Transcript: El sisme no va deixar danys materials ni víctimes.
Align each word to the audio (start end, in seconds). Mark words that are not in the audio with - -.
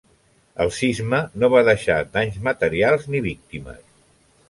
El 0.63 0.71
sisme 0.77 1.19
no 1.43 1.51
va 1.57 1.63
deixar 1.69 1.99
danys 2.17 2.43
materials 2.51 3.09
ni 3.13 3.25
víctimes. 3.31 3.89